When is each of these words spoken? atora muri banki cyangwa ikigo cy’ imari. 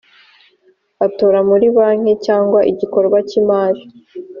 atora 1.05 1.39
muri 1.49 1.67
banki 1.75 2.13
cyangwa 2.25 2.59
ikigo 2.71 3.17
cy’ 3.27 3.35
imari. 3.41 3.81